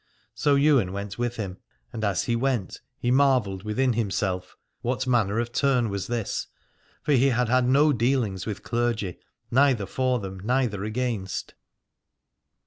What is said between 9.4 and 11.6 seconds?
neither for them neither against.